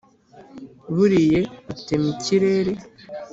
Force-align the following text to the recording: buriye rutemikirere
buriye 0.95 1.39
rutemikirere 1.67 2.71